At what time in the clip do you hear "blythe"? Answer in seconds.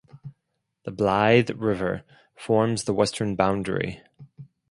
0.89-1.51